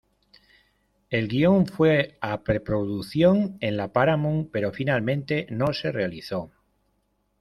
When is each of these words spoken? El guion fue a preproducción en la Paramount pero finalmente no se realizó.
El 1.11 1.27
guion 1.27 1.67
fue 1.67 2.17
a 2.21 2.41
preproducción 2.43 3.59
en 3.59 3.77
la 3.77 3.93
Paramount 3.93 4.49
pero 4.51 4.73
finalmente 4.73 5.45
no 5.51 5.73
se 5.73 5.91
realizó. 5.91 6.49